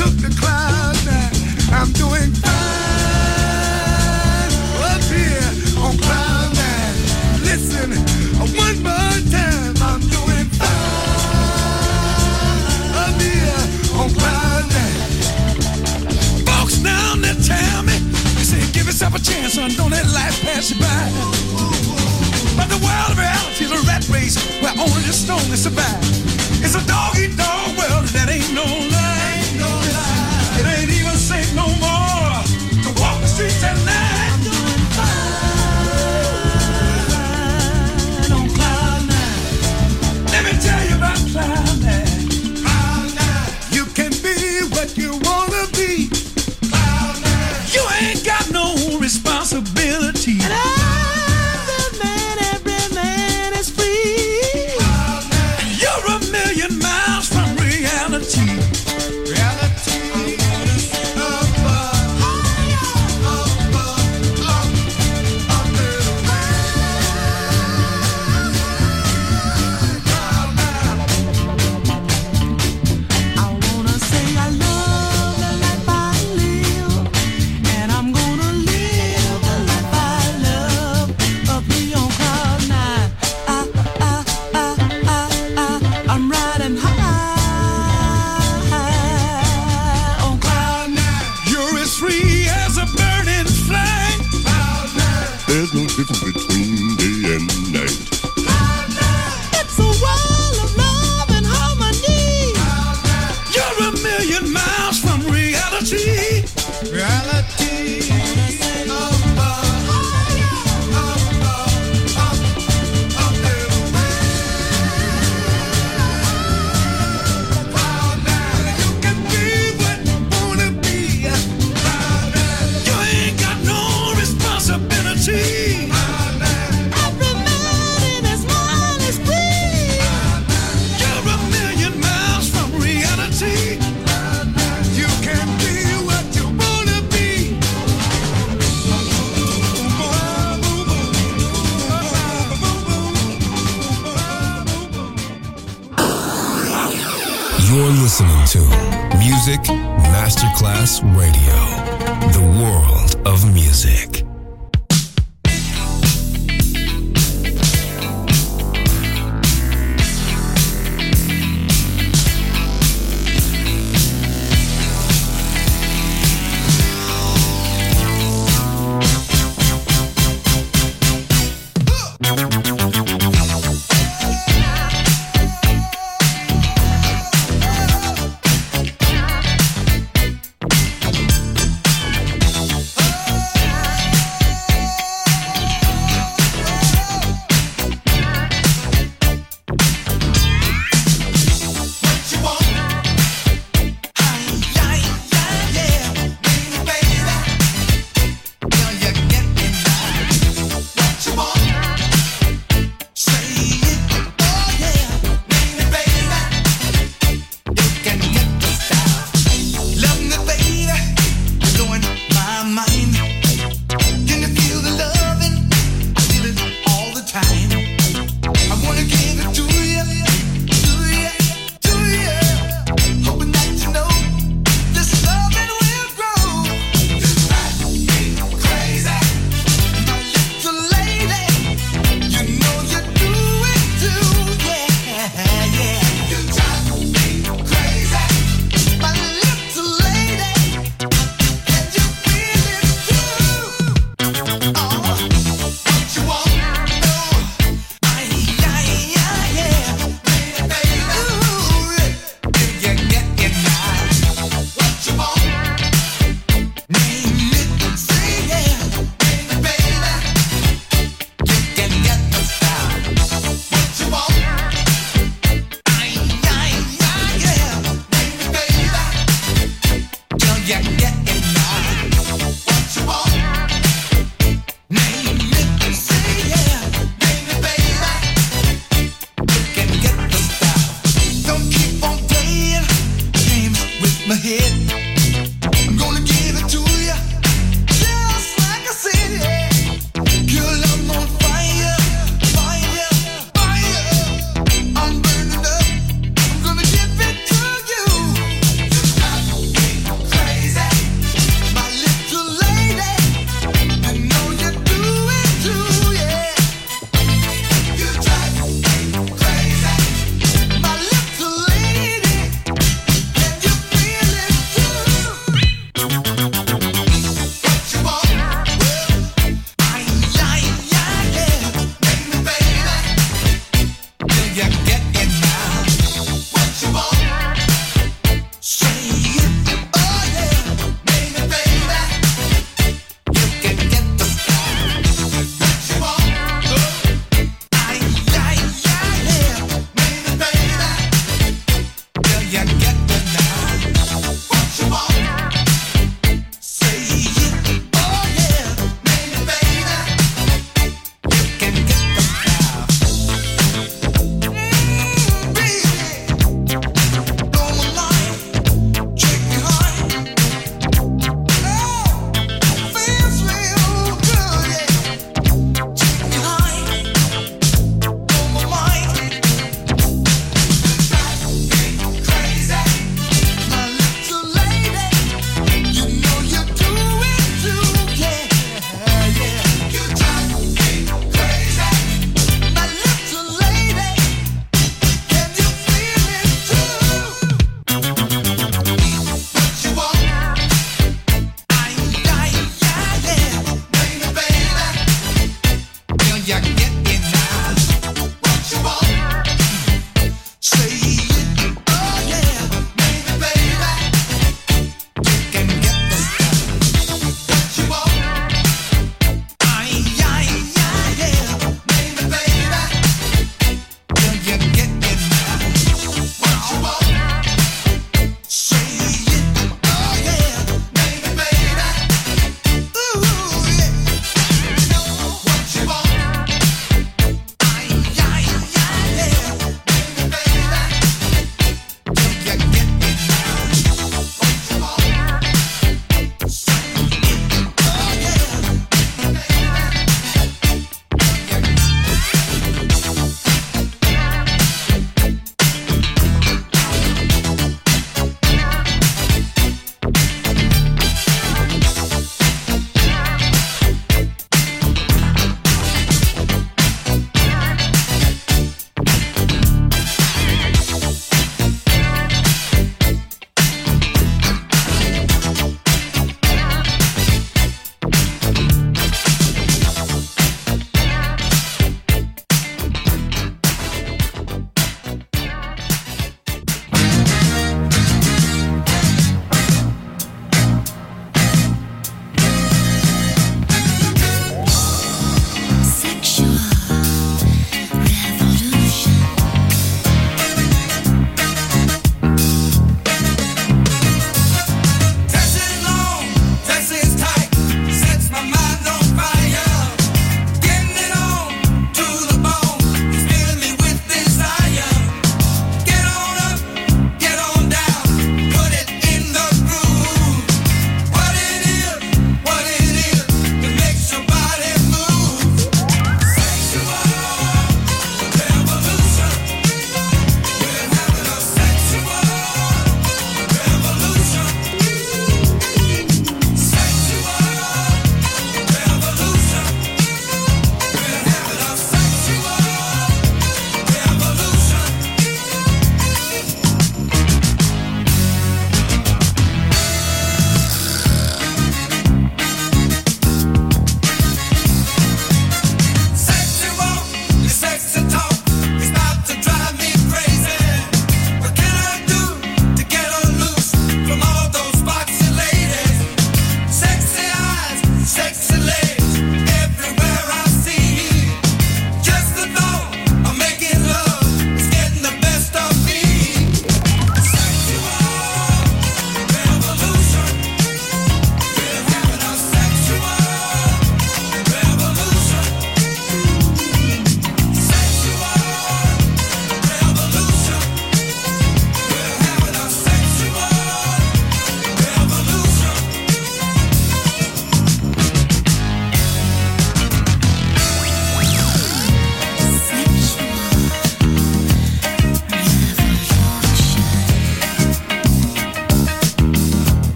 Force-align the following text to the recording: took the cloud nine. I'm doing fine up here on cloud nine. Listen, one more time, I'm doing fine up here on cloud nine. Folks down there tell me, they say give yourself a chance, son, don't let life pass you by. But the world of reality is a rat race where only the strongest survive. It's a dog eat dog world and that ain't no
took 0.00 0.16
the 0.16 0.32
cloud 0.40 0.96
nine. 1.04 1.28
I'm 1.76 1.92
doing 1.92 2.32
fine 2.40 2.48
up 4.80 5.04
here 5.12 5.44
on 5.76 5.92
cloud 6.00 6.56
nine. 6.56 6.96
Listen, 7.44 7.92
one 8.40 8.80
more 8.80 9.20
time, 9.28 9.76
I'm 9.84 10.00
doing 10.00 10.48
fine 10.56 10.72
up 12.96 13.20
here 13.20 13.60
on 14.00 14.08
cloud 14.16 14.64
nine. 14.72 15.04
Folks 16.48 16.80
down 16.80 17.20
there 17.20 17.36
tell 17.44 17.82
me, 17.84 18.00
they 18.40 18.46
say 18.48 18.64
give 18.72 18.86
yourself 18.86 19.14
a 19.14 19.20
chance, 19.20 19.52
son, 19.52 19.70
don't 19.76 19.90
let 19.90 20.06
life 20.16 20.40
pass 20.40 20.70
you 20.72 20.80
by. 20.80 21.12
But 22.56 22.72
the 22.72 22.80
world 22.80 23.12
of 23.12 23.18
reality 23.20 23.64
is 23.68 23.72
a 23.72 23.80
rat 23.84 24.08
race 24.08 24.40
where 24.62 24.72
only 24.80 25.02
the 25.04 25.12
strongest 25.12 25.64
survive. 25.64 26.00
It's 26.64 26.74
a 26.74 26.80
dog 26.88 27.18
eat 27.18 27.36
dog 27.36 27.76
world 27.76 28.08
and 28.08 28.14
that 28.16 28.30
ain't 28.30 28.54
no 28.54 28.79